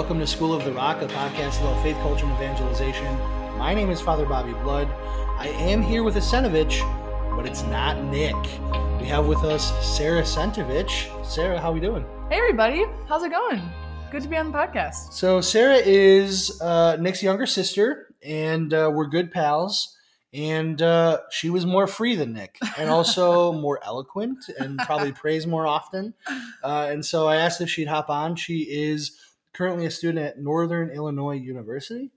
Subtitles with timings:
[0.00, 3.04] Welcome to School of the Rock, a podcast about faith, culture, and evangelization.
[3.58, 4.88] My name is Father Bobby Blood.
[5.36, 6.80] I am here with a Sentovich,
[7.36, 8.34] but it's not Nick.
[8.98, 11.06] We have with us Sarah Sentovich.
[11.22, 12.06] Sarah, how are we doing?
[12.30, 13.60] Hey everybody, how's it going?
[14.10, 15.12] Good to be on the podcast.
[15.12, 19.98] So Sarah is uh, Nick's younger sister, and uh, we're good pals.
[20.32, 25.46] And uh, she was more free than Nick, and also more eloquent, and probably prays
[25.46, 26.14] more often.
[26.62, 28.36] Uh, and so I asked if she'd hop on.
[28.36, 29.18] She is
[29.52, 32.10] currently a student at Northern Illinois University.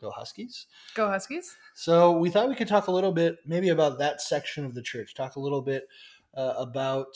[0.00, 0.66] Go Huskies!
[0.94, 1.56] Go Huskies!
[1.74, 4.82] So we thought we could talk a little bit, maybe about that section of the
[4.82, 5.14] church.
[5.14, 5.88] Talk a little bit
[6.34, 7.08] uh, about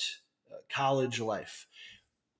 [0.50, 1.66] uh, college life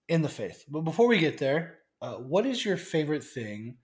[0.09, 0.65] in the faith.
[0.68, 3.79] But before we get there, uh, what is your favorite thing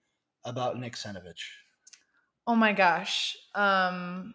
[0.45, 1.48] about Nick Sentovich?
[2.47, 3.36] Oh my gosh.
[3.55, 4.34] Um,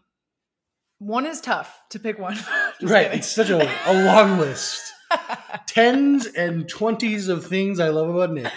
[0.97, 2.37] one is tough to pick one.
[2.81, 3.19] Right, kidding.
[3.19, 4.91] it's such a, a long list.
[5.67, 8.51] Tens and twenties of things I love about Nick.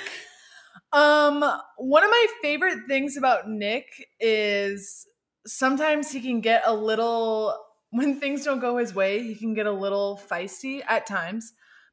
[0.92, 1.44] Um,
[1.76, 3.86] one of my favorite things about Nick
[4.20, 5.06] is
[5.46, 7.56] sometimes he can get a little
[7.90, 11.52] when things don't go his way, he can get a little feisty at times.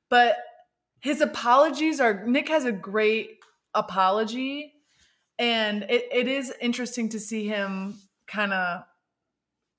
[0.10, 0.36] But
[1.00, 3.38] his apologies are Nick has a great
[3.74, 4.74] apology
[5.40, 7.96] and it, it is interesting to see him
[8.28, 8.84] kind of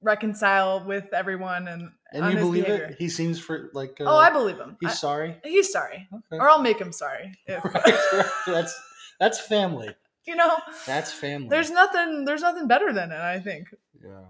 [0.02, 2.86] reconcile with everyone and And you believe behavior.
[2.86, 2.96] it?
[2.98, 4.00] He seems for like.
[4.00, 5.36] Uh, oh i believe him He's I- sorry.
[5.44, 6.38] he's sorry Okay.
[6.38, 8.78] or i'll make him sorry if, Right, that's
[9.20, 9.90] that's family.
[10.26, 11.48] you know That's family.
[11.48, 13.68] there's nothing there's nothing better than it i think
[14.02, 14.24] Yeah.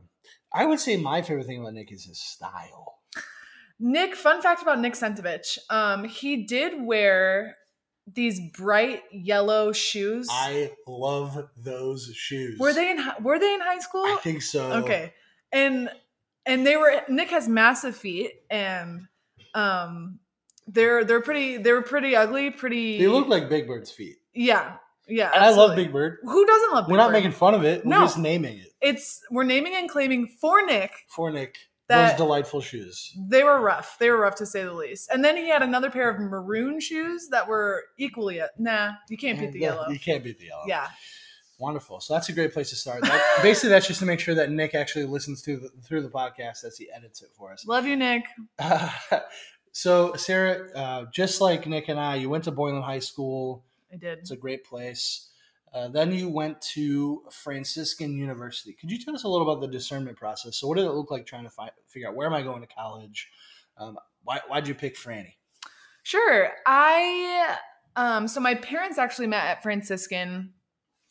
[0.52, 2.98] I would say my favorite thing about Nick is his style.
[3.78, 7.56] nick fun fact about nick sentovich um he did wear
[8.14, 12.58] these bright yellow shoes I love those shoes.
[12.58, 14.62] were they in were they in high school I think so.
[14.84, 15.12] okay
[15.52, 15.90] and
[16.46, 19.08] and they were nick has massive feet and
[19.54, 20.20] um
[20.68, 24.16] they're they're pretty they were pretty ugly pretty They look like Big Bird's feet.
[24.36, 24.76] Yeah
[25.08, 25.74] yeah And I love.
[25.76, 26.18] Big Bird.
[26.22, 26.92] who doesn't love Big Bird?
[26.92, 27.12] We're not Bird?
[27.14, 27.84] making fun of it.
[27.84, 28.00] We're No.
[28.02, 31.56] just naming it it's we're naming and claiming for nick for Nick.
[31.88, 33.16] Those delightful shoes.
[33.28, 35.88] they were rough they were rough to say the least and then he had another
[35.90, 39.98] pair of maroon shoes that were equally nah you can't beat the Yeah, yellow You
[40.00, 40.64] can't beat the yellow.
[40.66, 40.88] yeah
[41.58, 42.00] Wonderful.
[42.00, 43.00] So that's a great place to start.
[43.00, 46.10] That, basically, that's just to make sure that Nick actually listens to the, through the
[46.10, 47.64] podcast as he edits it for us.
[47.66, 48.24] love you nick
[49.72, 53.64] so, Sarah, uh, just like Nick and I, you went to Boylan High School.
[53.92, 55.30] I did It's a great place.
[55.72, 58.72] Uh, then you went to Franciscan University.
[58.72, 60.56] Could you tell us a little about the discernment process?
[60.56, 62.62] So, what did it look like trying to find, figure out where am I going
[62.62, 63.28] to college?
[63.76, 65.34] Um, why why'd you pick Franny?
[66.02, 66.50] Sure.
[66.66, 67.56] I
[67.96, 70.52] um so my parents actually met at Franciscan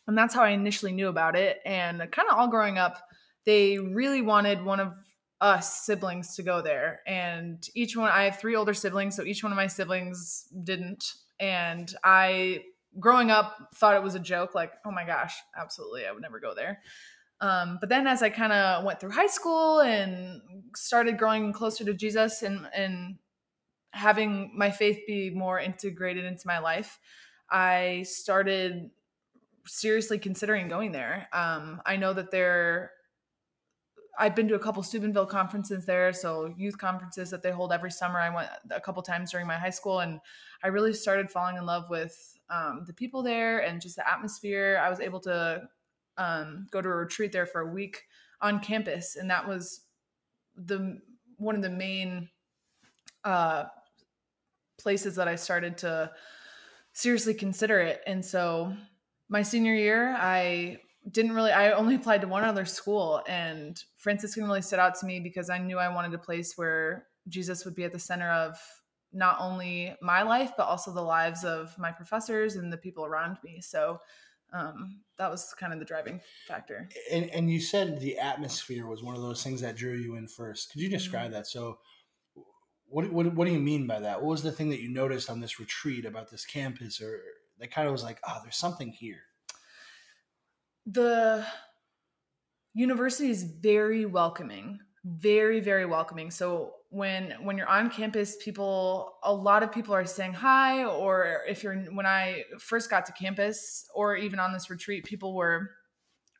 [0.08, 3.02] and that's how I initially knew about it and kind of all growing up
[3.46, 4.94] they really wanted one of
[5.42, 9.44] us siblings to go there and each one I have 3 older siblings so each
[9.44, 12.64] one of my siblings didn't and I
[13.00, 16.40] growing up thought it was a joke like oh my gosh absolutely I would never
[16.40, 16.82] go there.
[17.42, 20.42] Um, but then as I kind of went through high school and
[20.76, 23.18] started growing closer to Jesus and and
[23.92, 27.00] having my faith be more integrated into my life,
[27.50, 28.92] I started
[29.66, 31.28] seriously considering going there.
[31.34, 32.92] Um, I know that there,
[34.18, 37.92] I've been to a couple Steubenville conferences there, so youth conferences that they hold every
[37.92, 38.20] summer.
[38.20, 40.20] I went a couple times during my high school, and
[40.64, 44.82] I really started falling in love with um, the people there and just the atmosphere.
[44.84, 45.68] I was able to
[46.18, 48.04] um, go to a retreat there for a week
[48.42, 49.82] on campus, and that was
[50.56, 51.00] the
[51.38, 52.30] one of the main
[53.24, 53.66] uh,
[54.78, 56.12] places that I started to
[56.94, 58.02] seriously consider it.
[58.08, 58.74] And so
[59.28, 60.78] my senior year, I
[61.12, 65.06] didn't really, I only applied to one other school, and Franciscan really stood out to
[65.06, 68.30] me because I knew I wanted a place where Jesus would be at the center
[68.30, 68.58] of
[69.14, 73.38] not only my life, but also the lives of my professors and the people around
[73.44, 73.62] me.
[73.62, 74.00] So
[74.54, 76.90] um, that was kind of the driving factor.
[77.12, 80.28] And, and you said the atmosphere was one of those things that drew you in
[80.28, 80.72] first.
[80.72, 81.48] Could you describe that?
[81.48, 81.80] So,
[82.88, 84.22] what, what, what do you mean by that?
[84.22, 87.20] What was the thing that you noticed on this retreat about this campus, or
[87.60, 89.24] that kind of was like, oh, there's something here?
[90.86, 91.46] The
[92.74, 96.32] university is very welcoming very very welcoming.
[96.32, 101.42] So when when you're on campus people a lot of people are saying hi or
[101.48, 105.72] if you're when i first got to campus or even on this retreat people were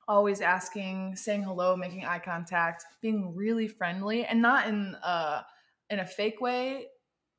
[0.08, 5.44] always asking saying hello making eye contact being really friendly and not in a
[5.90, 6.86] in a fake way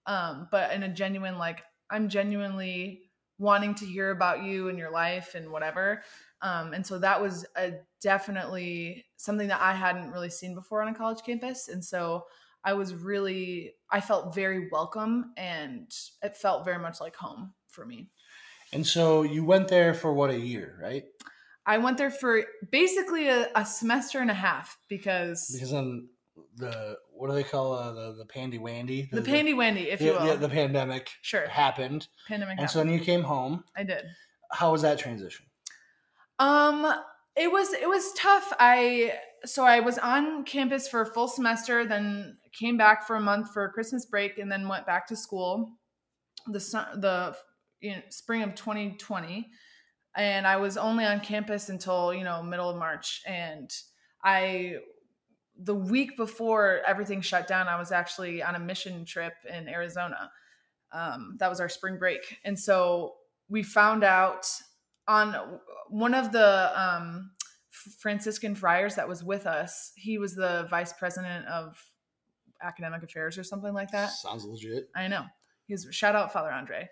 [0.07, 3.06] um but in a genuine like i'm genuinely
[3.39, 6.03] wanting to hear about you and your life and whatever
[6.43, 7.73] um, and so that was a
[8.03, 11.69] definitely something that I hadn't really seen before on a college campus.
[11.69, 12.25] And so
[12.65, 15.91] I was really, I felt very welcome and
[16.23, 18.11] it felt very much like home for me.
[18.73, 21.05] And so you went there for what a year, right?
[21.65, 26.09] I went there for basically a, a semester and a half because Because then
[26.57, 30.07] the what do they call uh, the the pandy wandy the pandy wandy, if the,
[30.07, 30.27] you will.
[30.27, 31.47] the, the pandemic sure.
[31.49, 33.65] happened, Pandemic and so then you came home.
[33.77, 34.05] I did.
[34.53, 35.47] How was that transition?
[36.39, 36.87] Um,
[37.37, 38.53] it was it was tough.
[38.59, 39.15] I
[39.45, 43.53] so I was on campus for a full semester, then came back for a month
[43.53, 45.73] for Christmas break, and then went back to school.
[46.47, 46.59] The
[47.01, 47.37] the
[47.81, 49.49] you know, spring of 2020,
[50.17, 53.71] and I was only on campus until you know middle of March, and
[54.25, 54.77] I
[55.59, 60.31] the week before everything shut down, I was actually on a mission trip in Arizona.
[60.93, 63.15] Um, that was our spring break, and so
[63.49, 64.47] we found out
[65.09, 67.31] on one of the um,
[67.71, 69.93] Franciscan friars that was with us.
[69.97, 71.77] He was the vice president of
[72.63, 74.11] academic affairs or something like that.
[74.11, 74.89] Sounds legit.
[74.95, 75.25] I know.
[75.67, 76.89] He's shout out Father Andre.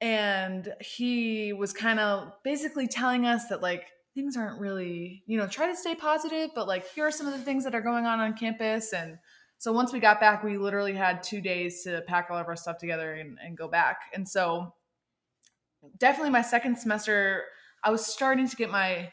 [0.00, 5.46] And he was kind of basically telling us that like things aren't really, you know,
[5.46, 8.06] try to stay positive, but like here are some of the things that are going
[8.06, 8.94] on on campus.
[8.94, 9.18] And
[9.58, 12.56] so once we got back, we literally had two days to pack all of our
[12.56, 13.98] stuff together and, and go back.
[14.14, 14.74] And so
[15.98, 17.44] definitely my second semester,
[17.84, 19.12] I was starting to get my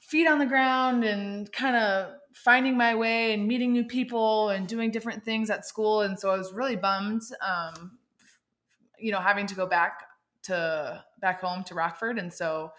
[0.00, 4.66] feet on the ground and kind of finding my way and meeting new people and
[4.66, 6.00] doing different things at school.
[6.00, 7.92] And so I was really bummed, um,
[8.98, 10.02] you know, having to go back
[10.44, 12.18] to back home to Rockford.
[12.18, 12.72] And so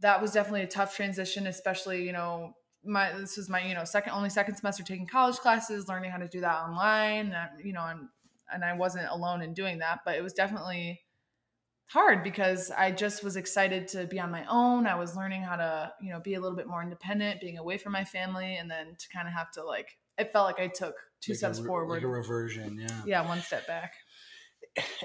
[0.00, 2.54] that was definitely a tough transition, especially, you know,
[2.84, 6.18] my this was my, you know, second only second semester taking college classes, learning how
[6.18, 7.32] to do that online.
[7.32, 8.08] And, you know, and
[8.52, 11.00] and I wasn't alone in doing that, but it was definitely
[11.86, 14.86] hard because I just was excited to be on my own.
[14.86, 17.78] I was learning how to, you know, be a little bit more independent, being away
[17.78, 20.68] from my family, and then to kind of have to like, it felt like I
[20.68, 21.94] took two Like a steps re- forward.
[21.94, 22.78] like a reversion.
[22.78, 23.02] Yeah.
[23.06, 23.94] yeah, one step back.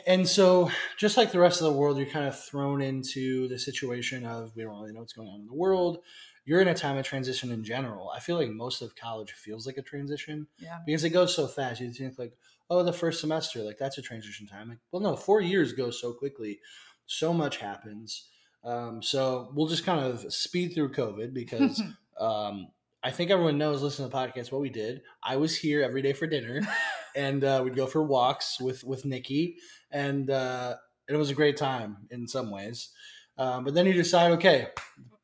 [0.08, 3.58] And so, just like the rest of the world, you're kind of thrown into the
[3.60, 6.00] situation of we don't really know what's going on in the world.
[6.46, 8.10] You're in a time of transition in general.
[8.10, 10.80] I feel like most of college feels like a transition Yeah.
[10.86, 11.80] because it goes so fast.
[11.80, 12.34] You think like,
[12.70, 14.70] oh, the first semester, like that's a transition time.
[14.70, 16.60] Like, well, no, four years go so quickly.
[17.06, 18.28] So much happens.
[18.66, 21.81] Um, so we'll just kind of speed through COVID because
[22.19, 22.68] um,
[23.02, 23.81] I think everyone knows.
[23.81, 24.52] Listen to the podcast.
[24.52, 25.02] What we did.
[25.24, 26.62] I was here every day for dinner,
[27.15, 29.57] and uh, we'd go for walks with with Nikki,
[29.92, 30.75] and uh,
[31.07, 32.89] it was a great time in some ways.
[33.38, 34.68] Um, but then you decide, okay,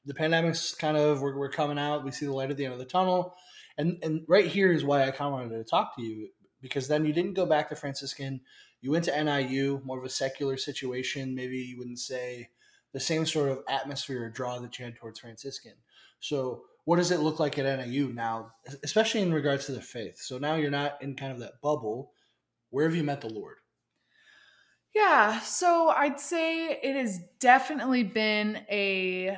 [0.06, 2.04] the pandemic's kind of we're, we're coming out.
[2.04, 3.36] We see the light at the end of the tunnel,
[3.78, 6.30] and and right here is why I kind of wanted to talk to you
[6.62, 8.42] because then you didn't go back to Franciscan.
[8.82, 11.36] You went to NIU, more of a secular situation.
[11.36, 12.50] Maybe you wouldn't say
[12.94, 15.74] the same sort of atmosphere or draw that you had towards Franciscan.
[16.20, 18.52] So, what does it look like at NIU now,
[18.84, 20.18] especially in regards to the faith?
[20.20, 22.12] So now you're not in kind of that bubble.
[22.70, 23.58] Where have you met the Lord?
[24.96, 29.38] Yeah, so I'd say it has definitely been a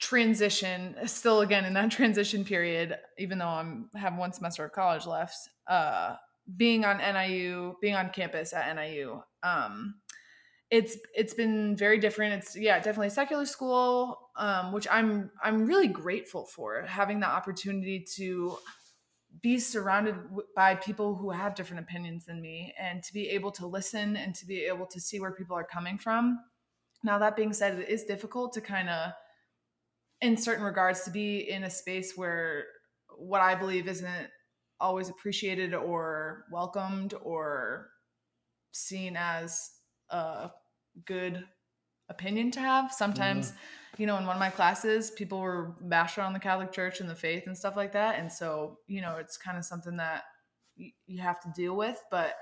[0.00, 0.94] transition.
[1.06, 5.36] Still, again in that transition period, even though I'm have one semester of college left.
[5.66, 6.14] Uh,
[6.56, 9.96] being on NIU, being on campus at NIU, um,
[10.70, 12.34] it's it's been very different.
[12.34, 17.26] It's yeah, definitely a secular school, um, which I'm I'm really grateful for having the
[17.28, 18.58] opportunity to
[19.42, 20.16] be surrounded
[20.56, 24.34] by people who have different opinions than me and to be able to listen and
[24.34, 26.38] to be able to see where people are coming from.
[27.04, 29.12] Now, that being said, it is difficult to kind of,
[30.20, 32.64] in certain regards, to be in a space where
[33.16, 34.28] what I believe isn't
[34.80, 37.90] always appreciated or welcomed or
[38.72, 39.70] seen as
[40.10, 40.50] a
[41.04, 41.44] good
[42.08, 42.92] opinion to have.
[42.92, 44.02] Sometimes, mm-hmm.
[44.02, 47.08] you know, in one of my classes, people were bashing on the Catholic Church and
[47.08, 48.18] the faith and stuff like that.
[48.18, 50.24] And so, you know, it's kind of something that
[50.78, 52.02] y- you have to deal with.
[52.10, 52.34] But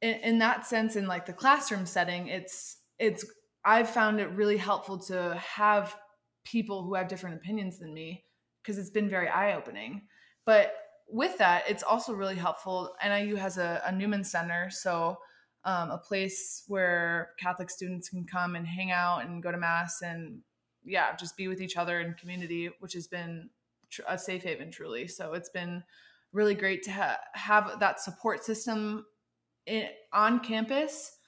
[0.00, 3.24] in, in that sense, in like the classroom setting, it's, it's,
[3.64, 5.96] I've found it really helpful to have
[6.44, 8.24] people who have different opinions than me
[8.60, 10.02] because it's been very eye opening.
[10.44, 10.74] But
[11.08, 12.94] with that, it's also really helpful.
[13.04, 14.68] NIU has a, a Newman Center.
[14.70, 15.18] So,
[15.64, 20.02] um, a place where Catholic students can come and hang out and go to mass
[20.02, 20.40] and
[20.84, 23.48] yeah, just be with each other in community, which has been
[23.90, 25.06] tr- a safe haven truly.
[25.06, 25.84] So it's been
[26.32, 29.06] really great to ha- have that support system
[29.66, 31.18] in, on campus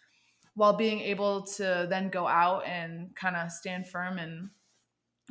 [0.54, 4.50] while being able to then go out and kind of stand firm in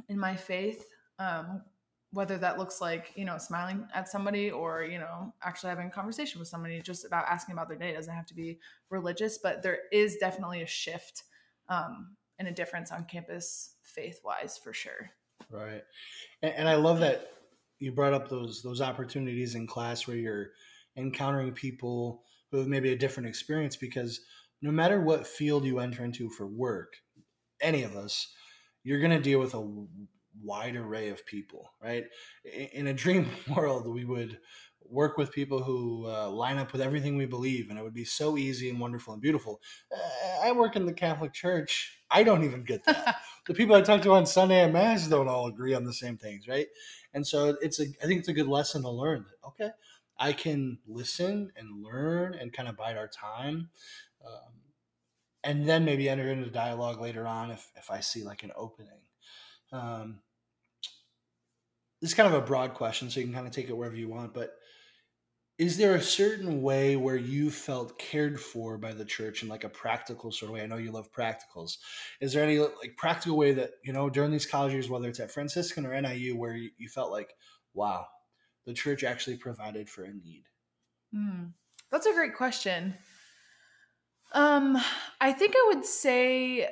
[0.09, 0.85] in my faith.
[1.19, 1.61] Um,
[2.13, 5.91] whether that looks like you know smiling at somebody or you know actually having a
[5.91, 9.37] conversation with somebody just about asking about their day it doesn't have to be religious
[9.37, 11.23] but there is definitely a shift
[11.69, 15.11] um, and a difference on campus faith wise for sure
[15.49, 15.83] Right.
[16.41, 17.31] And, and I love that
[17.79, 20.51] you brought up those those opportunities in class where you're
[20.97, 24.21] encountering people who have maybe a different experience because
[24.61, 26.93] no matter what field you enter into for work,
[27.61, 28.33] any of us,
[28.83, 29.85] you're going to deal with a
[30.41, 32.05] wide array of people, right?
[32.73, 34.39] In a dream world, we would
[34.89, 38.05] work with people who uh, line up with everything we believe, and it would be
[38.05, 39.61] so easy and wonderful and beautiful.
[39.91, 41.99] Uh, I work in the Catholic Church.
[42.11, 43.17] I don't even get that.
[43.47, 46.17] the people I talk to on Sunday at Mass don't all agree on the same
[46.17, 46.67] things, right?
[47.13, 49.25] And so it's a, I think it's a good lesson to learn.
[49.25, 49.69] That, okay,
[50.19, 53.69] I can listen and learn and kind of bide our time.
[54.25, 54.53] Um,
[55.43, 59.01] and then maybe enter into dialogue later on if, if I see like an opening.
[59.73, 60.19] Um,
[61.99, 63.95] this is kind of a broad question, so you can kind of take it wherever
[63.95, 64.33] you want.
[64.33, 64.55] But
[65.57, 69.63] is there a certain way where you felt cared for by the church in like
[69.63, 70.63] a practical sort of way?
[70.63, 71.77] I know you love practicals.
[72.21, 75.19] Is there any like practical way that you know during these college years, whether it's
[75.19, 77.33] at Franciscan or NIU, where you, you felt like,
[77.73, 78.05] wow,
[78.65, 80.43] the church actually provided for a need?
[81.15, 81.51] Mm,
[81.91, 82.95] that's a great question.
[84.33, 84.77] Um,
[85.21, 86.67] I think I would say,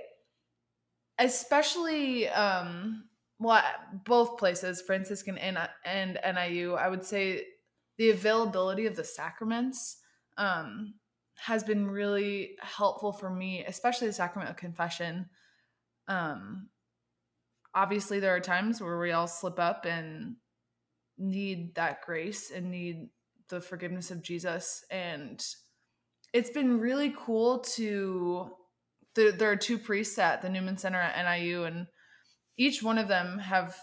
[1.21, 3.05] especially um,
[3.39, 3.63] well,
[4.05, 7.45] both places, Franciscan and and NIU, I would say
[7.97, 9.97] the availability of the sacraments
[10.37, 10.93] um,
[11.37, 15.27] has been really helpful for me, especially the sacrament of confession.
[16.07, 16.69] Um,
[17.73, 20.35] obviously, there are times where we all slip up and
[21.17, 23.09] need that grace and need
[23.49, 24.85] the forgiveness of Jesus.
[24.91, 25.43] And
[26.31, 28.51] it's been really cool to.
[29.15, 31.88] There, there are two priests at the Newman Center at NIU, and
[32.58, 33.77] each one of them have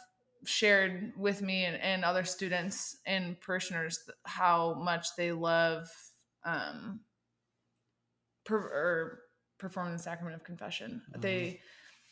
[0.45, 5.89] shared with me and, and other students and parishioners how much they love
[6.45, 7.01] um,
[8.45, 9.21] per, or
[9.59, 11.03] performing the sacrament of confession.
[11.11, 11.21] Mm-hmm.
[11.21, 11.61] They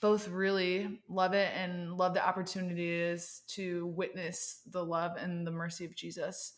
[0.01, 5.47] both really love it and love the opportunity it is to witness the love and
[5.47, 6.53] the mercy of Jesus.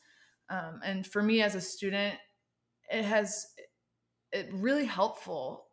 [0.51, 2.17] Um, and for me as a student,
[2.91, 3.47] it has
[4.33, 5.68] it really helpful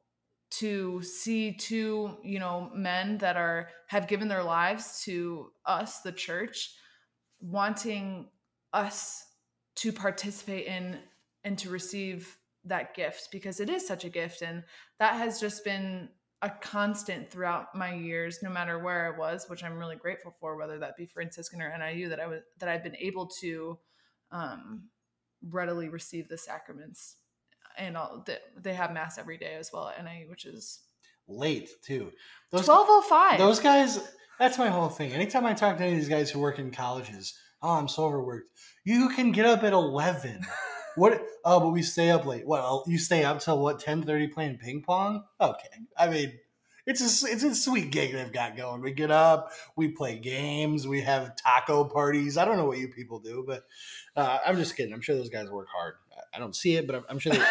[0.51, 6.11] to see two you know men that are have given their lives to us the
[6.11, 6.73] church
[7.39, 8.27] wanting
[8.73, 9.25] us
[9.75, 10.99] to participate in
[11.43, 14.63] and to receive that gift because it is such a gift and
[14.99, 16.09] that has just been
[16.41, 20.57] a constant throughout my years no matter where i was which i'm really grateful for
[20.57, 23.77] whether that be franciscan or niu that i was that i've been able to
[24.31, 24.89] um,
[25.49, 27.17] readily receive the sacraments
[27.77, 28.25] and all
[28.57, 30.79] they have mass every day as well at NIU, which is
[31.27, 32.11] late too.
[32.51, 33.39] Twelve oh five.
[33.39, 33.99] Those guys.
[34.39, 35.13] That's my whole thing.
[35.13, 38.05] Anytime I talk to any of these guys who work in colleges, oh, I'm so
[38.05, 38.49] overworked.
[38.83, 40.41] You can get up at eleven.
[40.95, 41.21] what?
[41.43, 42.45] Oh, but we stay up late.
[42.45, 43.79] Well, you stay up till what?
[43.79, 45.23] Ten thirty playing ping pong.
[45.39, 45.69] Okay.
[45.97, 46.33] I mean,
[46.85, 48.81] it's a it's a sweet gig they've got going.
[48.81, 52.37] We get up, we play games, we have taco parties.
[52.37, 53.63] I don't know what you people do, but
[54.15, 54.93] uh, I'm just kidding.
[54.93, 55.95] I'm sure those guys work hard.
[56.35, 57.45] I don't see it, but I'm, I'm sure they,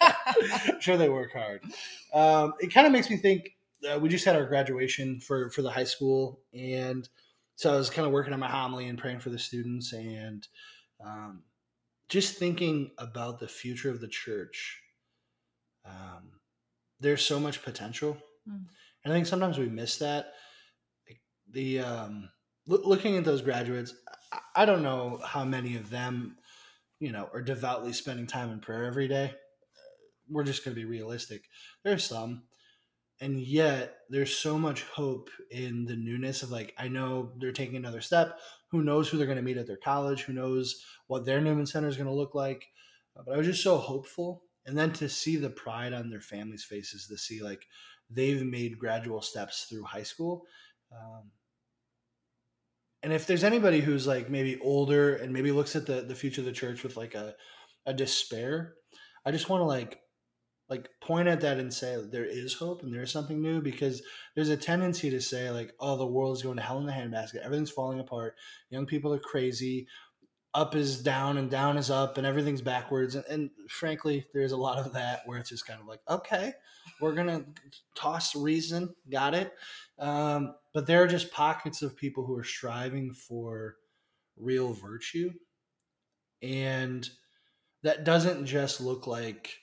[0.00, 1.62] I'm sure they work hard.
[2.12, 3.56] Um, it kind of makes me think.
[3.90, 7.08] Uh, we just had our graduation for for the high school, and
[7.56, 10.46] so I was kind of working on my homily and praying for the students, and
[11.04, 11.42] um,
[12.08, 14.80] just thinking about the future of the church.
[15.84, 16.32] Um,
[17.00, 18.16] there's so much potential,
[18.48, 18.64] mm.
[19.04, 20.34] and I think sometimes we miss that.
[21.50, 22.30] The um,
[22.66, 23.94] looking at those graduates,
[24.54, 26.36] I don't know how many of them
[27.02, 29.34] you know, are devoutly spending time in prayer every day.
[30.30, 31.42] We're just going to be realistic.
[31.82, 32.44] There's some.
[33.20, 37.74] And yet, there's so much hope in the newness of like, I know they're taking
[37.74, 38.38] another step.
[38.70, 40.22] Who knows who they're going to meet at their college?
[40.22, 42.68] Who knows what their Newman Center is going to look like?
[43.16, 44.44] But I was just so hopeful.
[44.64, 47.66] And then to see the pride on their families' faces, to see like
[48.08, 50.44] they've made gradual steps through high school.
[50.92, 51.32] Um,
[53.02, 56.40] and if there's anybody who's like maybe older and maybe looks at the the future
[56.40, 57.34] of the church with like a
[57.86, 58.74] a despair,
[59.24, 59.98] I just want to like
[60.70, 64.02] like point at that and say there is hope and there is something new because
[64.34, 66.92] there's a tendency to say like oh the world is going to hell in the
[66.92, 67.44] handbasket.
[67.44, 68.34] Everything's falling apart.
[68.70, 69.86] Young people are crazy
[70.54, 74.56] up is down and down is up and everything's backwards and, and frankly there's a
[74.56, 76.52] lot of that where it's just kind of like okay
[77.00, 77.42] we're gonna
[77.94, 79.54] toss reason got it
[79.98, 83.76] um, but there are just pockets of people who are striving for
[84.36, 85.30] real virtue.
[86.42, 87.08] And
[87.82, 89.56] that doesn't just look like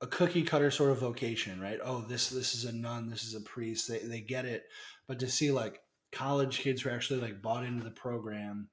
[0.00, 1.78] a cookie cutter sort of vocation, right?
[1.82, 3.88] Oh, this this is a nun, this is a priest.
[3.88, 4.64] They they get it.
[5.06, 5.80] But to see like
[6.10, 8.68] college kids who are actually like bought into the program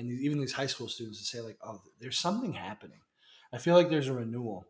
[0.00, 3.00] and even these high school students to say like, oh, there's something happening.
[3.52, 4.64] I feel like there's a renewal.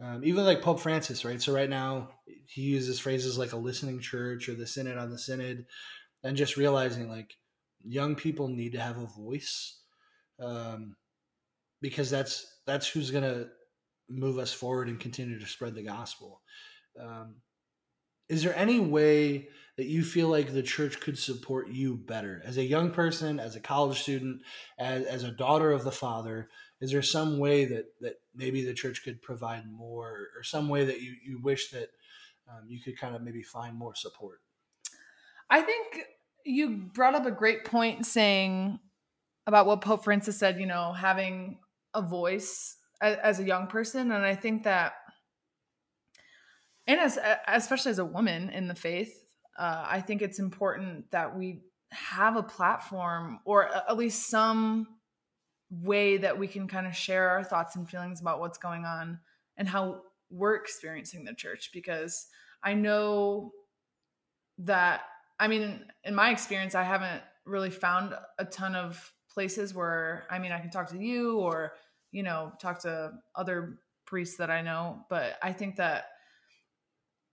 [0.00, 1.42] Um, even like Pope Francis, right?
[1.42, 2.10] So right now
[2.46, 5.66] he uses phrases like a listening church or the synod on the synod,
[6.22, 7.36] and just realizing like
[7.84, 9.80] young people need to have a voice,
[10.38, 10.94] um,
[11.80, 13.46] because that's that's who's gonna
[14.08, 16.40] move us forward and continue to spread the gospel.
[17.00, 17.36] Um,
[18.28, 22.58] is there any way that you feel like the church could support you better as
[22.58, 24.42] a young person, as a college student,
[24.76, 26.50] as, as a daughter of the Father?
[26.80, 30.84] Is there some way that that maybe the church could provide more, or some way
[30.84, 31.88] that you you wish that
[32.50, 34.40] um, you could kind of maybe find more support?
[35.48, 36.00] I think
[36.44, 38.80] you brought up a great point saying
[39.46, 41.58] about what Pope Francis said, you know, having
[41.94, 44.10] a voice as, as a young person.
[44.10, 44.94] And I think that,
[46.86, 49.24] and as, especially as a woman in the faith,
[49.58, 54.86] uh, I think it's important that we have a platform or at least some
[55.70, 59.18] way that we can kind of share our thoughts and feelings about what's going on
[59.56, 62.26] and how we're experiencing the church because
[62.62, 63.52] I know
[64.58, 65.02] that
[65.38, 70.38] I mean in my experience I haven't really found a ton of places where I
[70.38, 71.72] mean I can talk to you or
[72.12, 76.06] you know talk to other priests that I know but I think that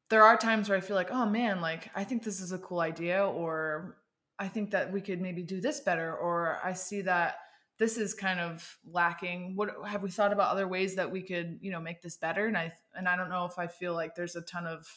[0.09, 2.57] there are times where I feel like oh man like I think this is a
[2.57, 3.97] cool idea or
[4.37, 7.37] I think that we could maybe do this better or I see that
[7.77, 11.59] this is kind of lacking what have we thought about other ways that we could
[11.61, 14.15] you know make this better and I and I don't know if I feel like
[14.15, 14.87] there's a ton of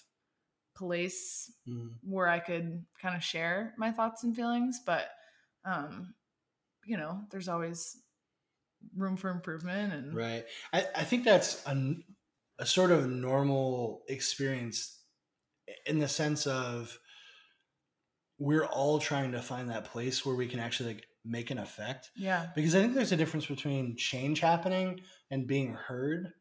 [0.77, 1.91] place mm.
[2.03, 5.09] where I could kind of share my thoughts and feelings but
[5.65, 6.15] um
[6.89, 7.97] you know, there's always
[8.97, 10.45] room for improvement and right.
[10.73, 11.95] I, I think that's a,
[12.59, 14.98] a sort of normal experience
[15.87, 16.99] in the sense of
[18.39, 22.11] we're all trying to find that place where we can actually like make an effect.
[22.17, 22.47] Yeah.
[22.55, 26.33] Because I think there's a difference between change happening and being heard.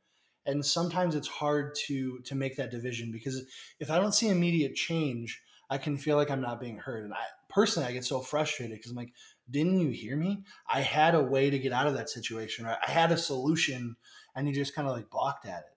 [0.46, 3.44] And sometimes it's hard to to make that division because
[3.80, 7.04] if I don't see immediate change, I can feel like I'm not being heard.
[7.04, 9.14] And I personally I get so frustrated because I'm like,
[9.50, 10.44] didn't you hear me?
[10.70, 12.66] I had a way to get out of that situation.
[12.66, 12.78] Right?
[12.86, 13.98] I had a solution,
[14.36, 15.77] and you just kind of like balked at it.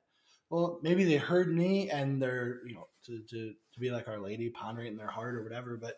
[0.51, 4.19] Well, maybe they heard me, and they're you know to, to to be like Our
[4.19, 5.79] Lady, pondering in their heart or whatever.
[5.81, 5.97] But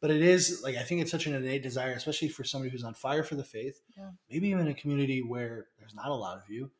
[0.00, 2.84] but it is like I think it's such an innate desire, especially for somebody who's
[2.84, 3.80] on fire for the faith.
[3.96, 4.10] Yeah.
[4.30, 6.70] Maybe even in a community where there's not a lot of you,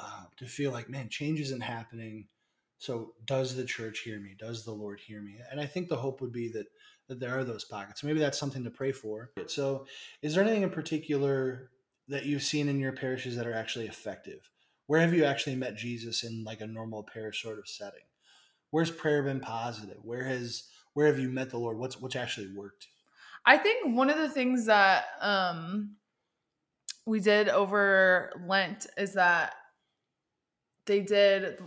[0.00, 2.28] uh, to feel like man, change isn't happening.
[2.78, 4.34] So does the church hear me?
[4.38, 5.38] Does the Lord hear me?
[5.50, 6.66] And I think the hope would be that
[7.08, 8.02] that there are those pockets.
[8.02, 9.30] Maybe that's something to pray for.
[9.46, 9.86] So,
[10.22, 11.70] is there anything in particular
[12.08, 14.50] that you've seen in your parishes that are actually effective?
[14.86, 18.04] Where have you actually met Jesus in like a normal parish sort of setting?
[18.70, 19.98] Where's prayer been positive?
[20.02, 21.78] Where has where have you met the Lord?
[21.78, 22.88] What's what's actually worked?
[23.44, 25.96] I think one of the things that um,
[27.04, 29.54] we did over Lent is that
[30.86, 31.58] they did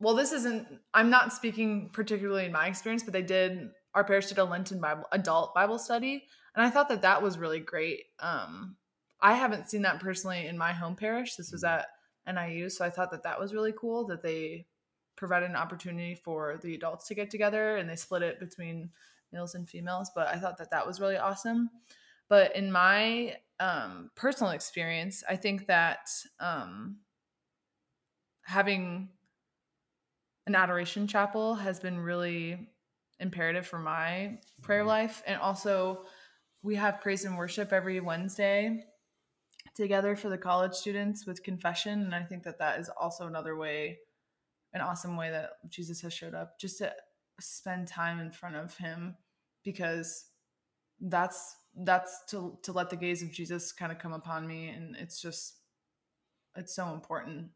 [0.00, 4.26] well this isn't i'm not speaking particularly in my experience but they did our parish
[4.26, 8.04] did a Lenten Bible adult Bible study, and I thought that that was really great.
[8.20, 8.76] Um,
[9.20, 11.36] I haven't seen that personally in my home parish.
[11.36, 11.68] This was mm.
[11.68, 11.86] at
[12.32, 14.66] NIU, so I thought that that was really cool that they
[15.16, 18.90] provided an opportunity for the adults to get together and they split it between
[19.32, 20.10] males and females.
[20.14, 21.70] But I thought that that was really awesome.
[22.28, 26.98] But in my um, personal experience, I think that um,
[28.44, 29.10] having
[30.46, 32.68] an adoration chapel has been really
[33.20, 34.88] imperative for my prayer mm-hmm.
[34.88, 35.22] life.
[35.26, 36.04] And also,
[36.62, 38.84] we have praise and worship every Wednesday
[39.74, 42.02] together for the college students with confession.
[42.02, 43.98] And I think that that is also another way,
[44.72, 46.92] an awesome way that Jesus has showed up just to
[47.40, 49.16] spend time in front of him
[49.64, 50.26] because
[51.00, 54.96] that's that's to to let the gaze of Jesus kind of come upon me and
[54.96, 55.56] it's just
[56.56, 57.48] it's so important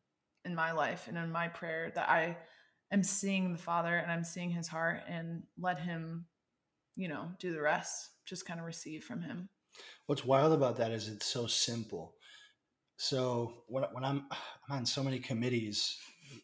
[0.45, 2.37] in my life and in my prayer that I
[2.95, 6.27] am seeing the father and i'm seeing his heart and let him
[6.97, 9.49] you know do the rest just kind of receive from him
[10.07, 12.15] what's wild about that is it's so simple.
[12.97, 14.25] So when, when i'm
[14.69, 15.99] i'm on so many committees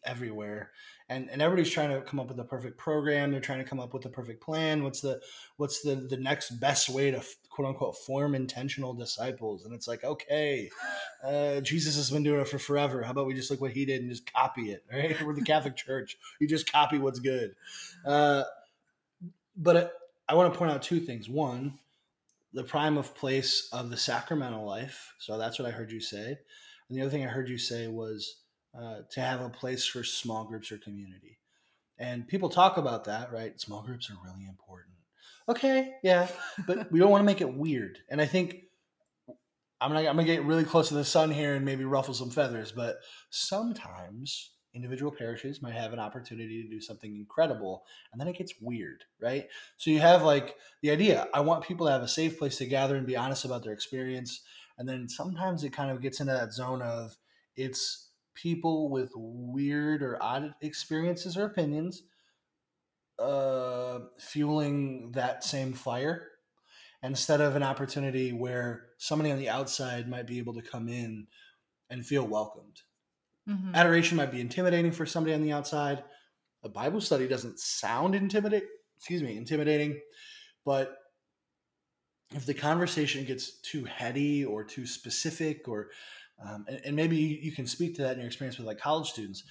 [0.05, 0.71] everywhere
[1.09, 3.79] and and everybody's trying to come up with the perfect program they're trying to come
[3.79, 5.19] up with the perfect plan what's the
[5.57, 9.65] what's the the next best way to quote unquote form intentional disciples?
[9.65, 10.69] And it's like okay
[11.23, 13.01] uh, jesus has been doing it for forever.
[13.03, 15.21] How about we just look what he did and just copy it right?
[15.25, 16.17] We're the catholic church.
[16.39, 17.55] You just copy what's good.
[18.05, 18.43] Uh,
[19.55, 19.93] but
[20.27, 21.29] i want to point out two things.
[21.29, 21.79] One
[22.53, 26.37] the prime of place of the sacramental life so that's what i heard you say
[26.89, 28.41] and the other thing i heard you say was
[28.77, 31.39] uh, to have a place for small groups or community.
[31.99, 33.59] And people talk about that, right?
[33.59, 34.95] Small groups are really important.
[35.49, 36.27] Okay, yeah,
[36.65, 37.97] but we don't want to make it weird.
[38.09, 38.63] And I think
[39.81, 42.29] I'm gonna I'm gonna get really close to the sun here and maybe ruffle some
[42.29, 42.97] feathers, but
[43.29, 48.53] sometimes individual parishes might have an opportunity to do something incredible and then it gets
[48.61, 52.37] weird right so you have like the idea i want people to have a safe
[52.39, 54.41] place to gather and be honest about their experience
[54.77, 57.17] and then sometimes it kind of gets into that zone of
[57.55, 62.03] it's people with weird or odd experiences or opinions
[63.19, 66.27] uh, fueling that same fire
[67.03, 71.27] instead of an opportunity where somebody on the outside might be able to come in
[71.89, 72.81] and feel welcomed.
[73.51, 73.73] Mhm.
[73.75, 76.03] Adoration might be intimidating for somebody on the outside.
[76.63, 78.63] A Bible study doesn't sound intimidate,
[78.97, 79.99] excuse me, intimidating,
[80.65, 80.97] but
[82.33, 85.89] if the conversation gets too heady or too specific, or
[86.43, 88.79] um, and, and maybe you, you can speak to that in your experience with like
[88.79, 89.43] college students,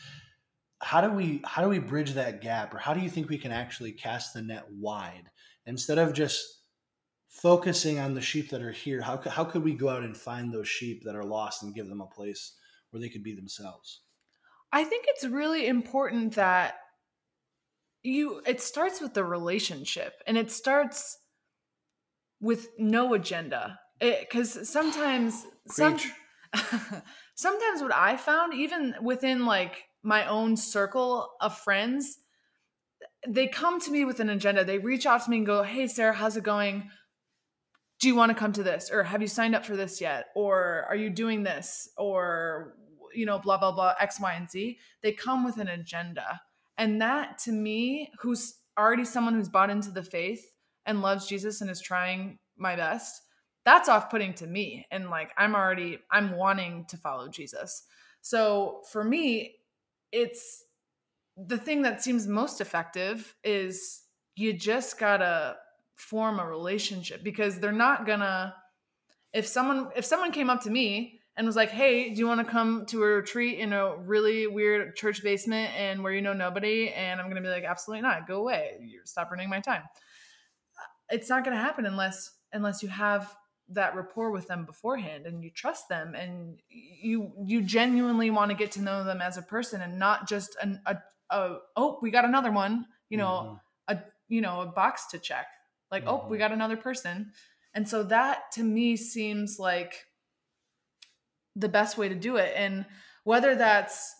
[0.80, 3.38] how do we how do we bridge that gap, or how do you think we
[3.38, 5.30] can actually cast the net wide
[5.66, 6.42] instead of just
[7.28, 9.02] focusing on the sheep that are here?
[9.02, 11.88] How how could we go out and find those sheep that are lost and give
[11.88, 12.56] them a place
[12.90, 14.02] where they could be themselves?
[14.72, 16.74] I think it's really important that
[18.02, 21.18] you it starts with the relationship and it starts
[22.40, 23.78] with no agenda.
[24.30, 25.98] Cuz sometimes some
[27.34, 32.18] sometimes what I found even within like my own circle of friends
[33.26, 34.64] they come to me with an agenda.
[34.64, 36.90] They reach out to me and go, "Hey Sarah, how's it going?
[38.00, 38.90] Do you want to come to this?
[38.90, 40.26] Or have you signed up for this yet?
[40.34, 41.88] Or are you doing this?
[41.96, 42.74] Or
[43.14, 44.78] you know blah blah blah x y and z.
[45.02, 46.40] They come with an agenda.
[46.78, 50.52] And that to me who's already someone who's bought into the faith
[50.86, 53.22] and loves jesus and is trying my best
[53.64, 54.86] that's off-putting to me.
[54.90, 57.84] And like i'm already i'm wanting to follow jesus.
[58.22, 59.56] So for me
[60.12, 60.64] it's
[61.36, 64.02] the thing that seems most effective is
[64.36, 65.56] you just gotta
[66.00, 68.54] form a relationship because they're not gonna
[69.32, 72.44] if someone if someone came up to me and was like, "Hey, do you want
[72.44, 76.32] to come to a retreat in a really weird church basement and where you know
[76.32, 78.26] nobody?" And I'm gonna be like, "Absolutely not.
[78.26, 78.78] Go away.
[78.80, 79.82] You stop ruining my time."
[81.10, 83.34] It's not gonna happen unless unless you have
[83.68, 88.56] that rapport with them beforehand and you trust them and you you genuinely want to
[88.56, 90.96] get to know them as a person and not just an a,
[91.30, 93.96] a oh we got another one you know Mhm.
[93.96, 95.46] a you know a box to check
[95.90, 96.40] like oh we Mhm.
[96.40, 97.32] got another person
[97.74, 100.06] and so that to me seems like
[101.56, 102.86] the best way to do it and
[103.24, 104.14] whether that's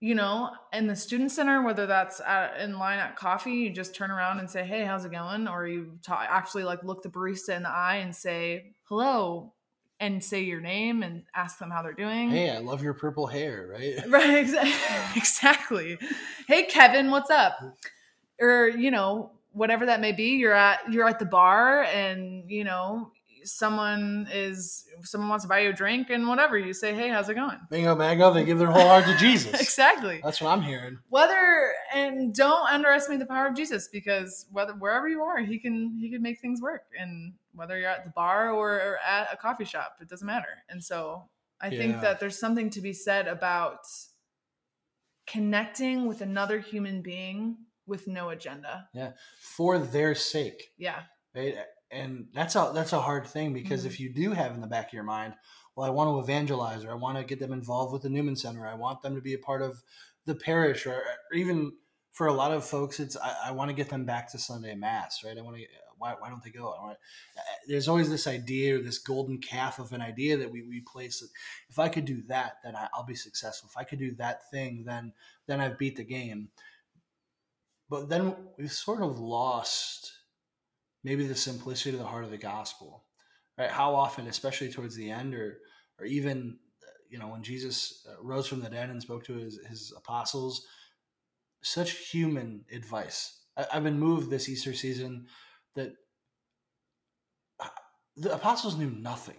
[0.00, 3.94] you know in the student center whether that's at, in line at coffee you just
[3.94, 7.08] turn around and say hey how's it going or you ta- actually like look the
[7.08, 9.52] barista in the eye and say hello
[9.98, 13.26] and say your name and ask them how they're doing Hey, I love your purple
[13.26, 13.96] hair, right?
[14.08, 15.98] Right, exa- exactly.
[16.46, 17.58] Hey Kevin, what's up?
[18.40, 22.64] Or, you know, whatever that may be, you're at you're at the bar and, you
[22.64, 23.12] know,
[23.44, 27.28] someone is someone wants to buy you a drink and whatever, you say, "Hey, how's
[27.28, 28.32] it going?" Bingo, mango.
[28.32, 29.60] They give their whole heart to Jesus.
[29.60, 30.20] exactly.
[30.22, 30.98] That's what I'm hearing.
[31.08, 35.96] Whether and don't underestimate the power of Jesus because whether wherever you are, he can
[35.98, 39.64] he can make things work and whether you're at the bar or at a coffee
[39.64, 40.64] shop, it doesn't matter.
[40.68, 41.24] And so
[41.60, 43.80] I think that there's something to be said about
[45.26, 47.56] connecting with another human being
[47.90, 48.88] with no agenda.
[48.94, 51.02] Yeah, for their sake, Yeah.
[51.34, 51.54] right?
[51.90, 53.86] And that's a that's a hard thing because Mhm.
[53.86, 55.34] if you do have in the back of your mind,
[55.74, 58.36] well, I want to evangelize, or I want to get them involved with the Newman
[58.36, 59.82] Center, I want them to be a part of
[60.24, 61.72] the parish, or, or even
[62.12, 64.74] for a lot of folks, it's I, I want to get them back to Sunday
[64.74, 65.36] Mass, right?
[65.36, 65.64] I want to.
[65.98, 66.72] Why, why don't they go?
[66.72, 66.98] I want.
[67.36, 70.80] uh, There's always this idea or this golden calf of an idea that we, we
[70.80, 71.22] place.
[71.68, 73.68] If I could do that, then I, I'll be successful.
[73.70, 75.12] If I could do that thing, then
[75.46, 76.48] then I've beat the game.
[77.90, 80.12] But then we've sort of lost
[81.04, 83.04] maybe the simplicity of the heart of the gospel
[83.60, 83.70] right?
[83.70, 85.58] How often especially towards the end or
[85.98, 86.58] or even
[87.10, 90.66] you know when jesus uh, rose from the dead and spoke to his, his apostles
[91.62, 93.42] such human advice.
[93.56, 95.26] I, i've been moved this easter season
[95.74, 95.92] that
[97.60, 97.68] uh,
[98.16, 99.36] the apostles knew nothing.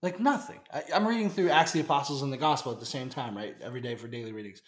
[0.00, 0.60] Like nothing.
[0.72, 3.36] I, i'm reading through acts of the apostles and the gospel at the same time
[3.36, 3.56] right?
[3.60, 4.62] Every day for daily readings.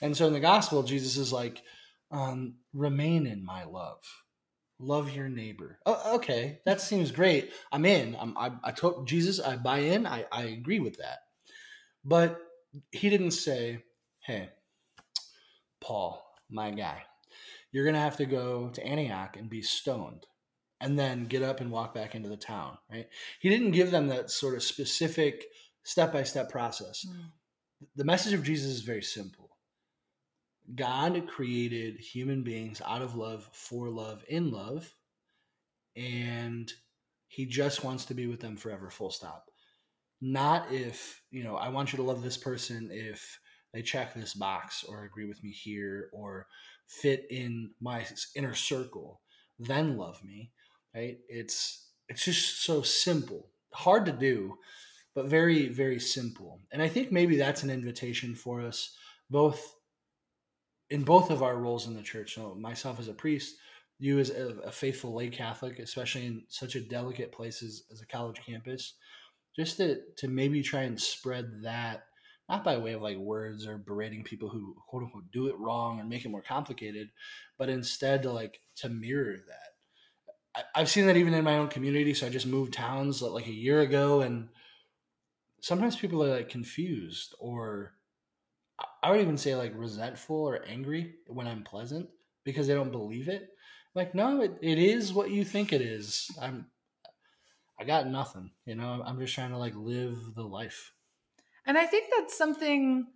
[0.00, 1.62] And so in the gospel jesus is like
[2.10, 4.02] um, remain in my love
[4.80, 5.78] love your neighbor.
[5.86, 7.52] Oh, okay, that seems great.
[7.70, 8.16] I'm in.
[8.18, 10.06] I'm, I, I told Jesus, I buy in.
[10.06, 11.18] I, I agree with that.
[12.04, 12.40] But
[12.90, 13.84] he didn't say,
[14.20, 14.48] hey,
[15.80, 17.02] Paul, my guy,
[17.72, 20.26] you're going to have to go to Antioch and be stoned
[20.80, 23.06] and then get up and walk back into the town, right?
[23.40, 25.44] He didn't give them that sort of specific
[25.84, 27.06] step by step process.
[27.96, 29.49] The message of Jesus is very simple.
[30.74, 34.92] God created human beings out of love, for love, in love,
[35.96, 36.72] and
[37.28, 39.50] he just wants to be with them forever, full stop.
[40.20, 43.38] Not if, you know, I want you to love this person if
[43.72, 46.46] they check this box or agree with me here or
[46.88, 48.04] fit in my
[48.34, 49.20] inner circle,
[49.58, 50.50] then love me,
[50.94, 51.18] right?
[51.28, 53.50] It's it's just so simple.
[53.72, 54.56] Hard to do,
[55.14, 56.60] but very very simple.
[56.72, 58.96] And I think maybe that's an invitation for us
[59.30, 59.76] both
[60.90, 62.34] in both of our roles in the church.
[62.34, 63.56] So myself as a priest,
[63.98, 68.00] you as a, a faithful lay Catholic, especially in such a delicate place as, as
[68.00, 68.94] a college campus,
[69.56, 72.04] just to to maybe try and spread that
[72.48, 76.00] not by way of like words or berating people who quote unquote do it wrong
[76.00, 77.08] or make it more complicated,
[77.56, 80.64] but instead to like to mirror that.
[80.74, 82.12] I, I've seen that even in my own community.
[82.12, 84.48] So I just moved towns like a year ago, and
[85.60, 87.92] sometimes people are like confused or
[89.02, 92.08] I would even say like resentful or angry when I'm pleasant
[92.44, 93.48] because they don't believe it.
[93.94, 96.30] Like, no, it, it is what you think it is.
[96.40, 96.66] I'm
[97.78, 99.02] I got nothing, you know.
[99.04, 100.92] I'm just trying to like live the life.
[101.66, 103.06] And I think that's something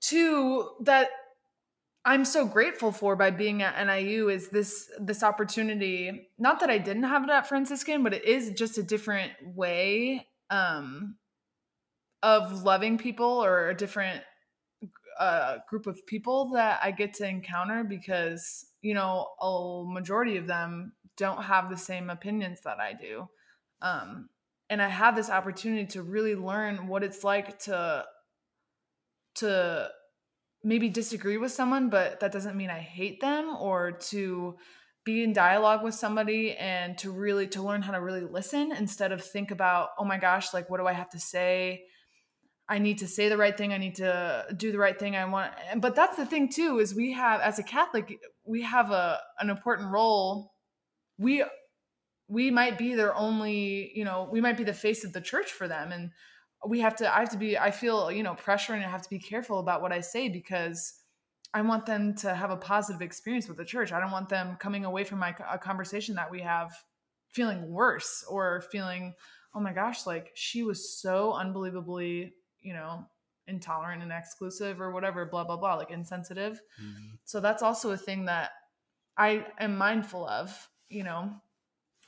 [0.00, 1.10] too that
[2.04, 6.28] I'm so grateful for by being at NIU is this this opportunity.
[6.38, 10.26] Not that I didn't have it at Franciscan, but it is just a different way
[10.50, 11.16] um,
[12.22, 14.22] of loving people or a different
[15.18, 20.46] uh, group of people that I get to encounter because you know a majority of
[20.46, 23.28] them don't have the same opinions that I do.
[23.82, 24.28] Um,
[24.70, 28.04] and I have this opportunity to really learn what it's like to
[29.36, 29.88] to
[30.64, 34.56] maybe disagree with someone, but that doesn't mean I hate them or to
[35.04, 39.12] be in dialogue with somebody and to really to learn how to really listen instead
[39.12, 41.84] of think about, oh my gosh, like what do I have to say?
[42.68, 43.72] I need to say the right thing.
[43.72, 45.16] I need to do the right thing.
[45.16, 48.90] I want, but that's the thing too, is we have, as a Catholic, we have
[48.90, 50.52] a, an important role.
[51.16, 51.44] We
[52.28, 55.50] we might be their only you know we might be the face of the church
[55.50, 56.10] for them and
[56.66, 59.02] we have to i have to be i feel you know pressure and i have
[59.02, 60.94] to be careful about what i say because
[61.54, 64.56] i want them to have a positive experience with the church i don't want them
[64.60, 66.72] coming away from my a conversation that we have
[67.32, 69.14] feeling worse or feeling
[69.54, 72.32] oh my gosh like she was so unbelievably
[72.68, 73.04] you know
[73.46, 77.14] intolerant and exclusive or whatever blah blah blah like insensitive mm-hmm.
[77.24, 78.50] so that's also a thing that
[79.16, 81.32] i am mindful of you know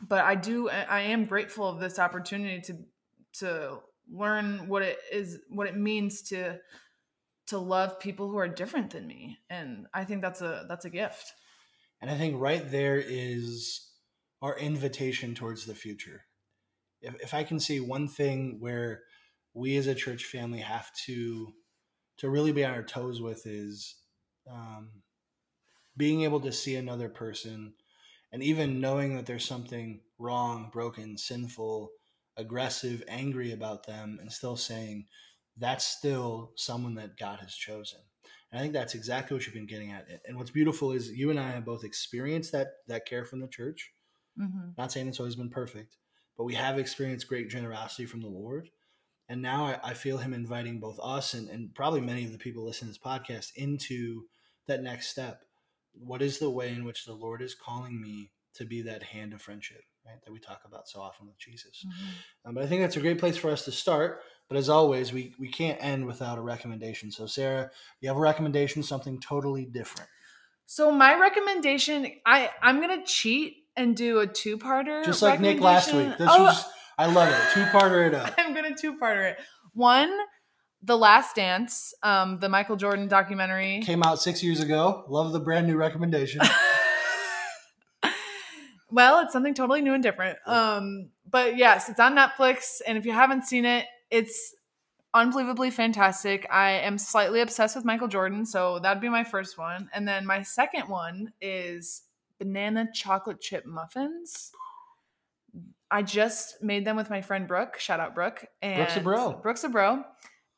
[0.01, 2.79] but I do I am grateful of this opportunity to
[3.41, 3.79] to
[4.11, 6.59] learn what it is what it means to
[7.49, 10.91] to love people who are different than me and I think that's a that's a
[10.91, 11.33] gift.
[12.01, 13.89] And I think right there is
[14.41, 16.23] our invitation towards the future.
[17.03, 19.03] If if I can see one thing where
[19.61, 21.53] we as a church family have to
[22.17, 23.97] to really be on our toes with is
[24.51, 24.91] um,
[25.97, 27.75] being able to see another person
[28.33, 31.91] and even knowing that there's something wrong, broken, sinful,
[32.37, 35.07] aggressive, angry about them, and still saying
[35.57, 38.01] that's still someone that God has chosen.
[38.51, 40.07] And I think that's exactly what you've been getting at.
[40.27, 43.49] And what's beautiful is you and I have both experienced that that care from the
[43.49, 43.93] church.
[44.41, 44.71] Mm-hmm.
[44.79, 45.97] Not saying it's always been perfect,
[46.37, 48.71] but we have experienced great generosity from the Lord.
[49.31, 52.39] And now I, I feel Him inviting both us and, and probably many of the
[52.39, 54.25] people listening to this podcast into
[54.67, 55.41] that next step
[55.93, 59.33] what is the way in which the Lord is calling me to be that hand
[59.33, 60.17] of friendship, right?
[60.25, 61.85] That we talk about so often with Jesus.
[61.87, 62.49] Mm-hmm.
[62.49, 64.21] Um, but I think that's a great place for us to start.
[64.49, 67.13] But as always, we, we can't end without a recommendation.
[67.13, 70.09] So, Sarah, you have a recommendation, something totally different.
[70.67, 75.05] So, my recommendation, I, I'm going to cheat and do a two parter.
[75.05, 76.19] Just like Nick last week.
[76.19, 76.65] This oh, was,
[77.01, 77.55] I love it.
[77.55, 78.35] Two parter it up.
[78.39, 79.39] I'm going to two parter it.
[79.73, 80.15] One,
[80.83, 83.81] the Last Dance, um, the Michael Jordan documentary.
[83.81, 85.07] Came out six years ago.
[85.09, 86.43] Love the brand new recommendation.
[88.91, 90.37] well, it's something totally new and different.
[90.45, 92.83] Um, but yes, it's on Netflix.
[92.87, 94.55] And if you haven't seen it, it's
[95.15, 96.47] unbelievably fantastic.
[96.51, 98.45] I am slightly obsessed with Michael Jordan.
[98.45, 99.89] So that'd be my first one.
[99.95, 102.03] And then my second one is
[102.39, 104.53] banana chocolate chip muffins.
[105.91, 107.79] I just made them with my friend Brooke.
[107.79, 108.47] Shout out Brooke.
[108.63, 109.33] And Brooke's a bro.
[109.43, 110.05] Brooke's a bro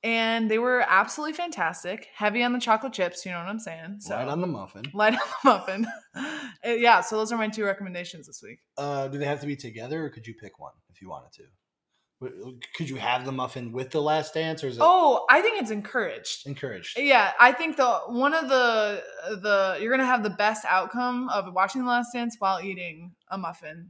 [0.05, 2.09] and they were absolutely fantastic.
[2.14, 3.97] Heavy on the chocolate chips, you know what I'm saying?
[4.01, 4.85] So, light on the muffin.
[4.92, 5.87] Light on the muffin.
[6.64, 8.61] Uh, yeah, so those are my two recommendations this week.
[8.79, 11.33] Uh, do they have to be together, or could you pick one if you wanted
[11.33, 11.42] to?
[12.77, 14.83] Could you have the muffin with the last dance, or is it?
[14.85, 16.47] Oh, I think it's encouraged.
[16.47, 16.97] Encouraged.
[17.01, 19.03] Yeah, I think the one of the
[19.42, 23.38] the you're gonna have the best outcome of watching the last dance while eating a
[23.38, 23.88] muffin,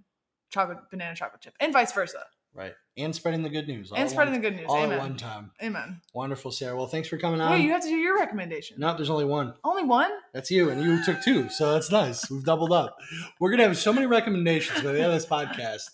[0.52, 2.24] chocolate banana chocolate chip, and vice versa.
[2.54, 2.74] Right.
[2.98, 3.90] And spreading the good news.
[3.96, 4.66] And spreading one, the good news.
[4.68, 4.92] All Amen.
[4.92, 5.52] at one time.
[5.62, 6.02] Amen.
[6.12, 6.76] Wonderful, Sarah.
[6.76, 7.52] Well, thanks for coming on.
[7.52, 8.76] Wait, you have to do your recommendation.
[8.78, 9.54] No, there's only one.
[9.64, 10.10] Only one?
[10.34, 12.30] That's you, and you took two, so that's nice.
[12.30, 12.98] We've doubled up.
[13.40, 15.84] We're gonna have so many recommendations by the end of this podcast.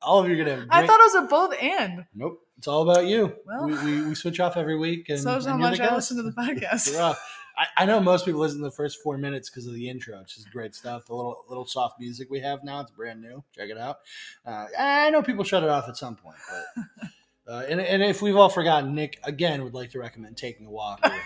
[0.00, 0.68] All of you are gonna have.
[0.68, 0.84] Great...
[0.84, 2.06] I thought it was a both and.
[2.14, 2.40] Nope.
[2.56, 3.34] It's all about you.
[3.46, 6.16] Well, we, we, we switch off every week, and so and how much I listen
[6.16, 6.88] to the podcast.
[7.58, 10.18] I, I know most people listen to the first four minutes because of the intro,
[10.20, 11.06] which is great stuff.
[11.06, 13.42] The little little soft music we have now, it's brand new.
[13.54, 13.98] Check it out.
[14.46, 17.08] Uh, I know people shut it off at some point, but
[17.48, 20.70] Uh, and, and if we've all forgotten, Nick again would like to recommend taking a
[20.70, 21.18] walk or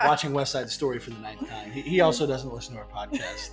[0.04, 1.72] watching West Side Story for the ninth time.
[1.72, 3.50] He, he also doesn't listen to our podcast.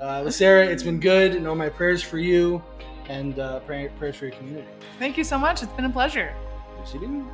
[0.00, 1.34] Uh, but Sarah, it's been good.
[1.34, 2.62] And all my prayers for you
[3.08, 4.68] and uh, pray, prayers for your community.
[5.00, 5.64] Thank you so much.
[5.64, 6.32] It's been a pleasure.
[6.78, 7.30] Yes, you do.